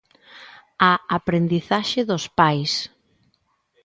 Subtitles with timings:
[0.89, 2.71] A aprendizaxe dos pais.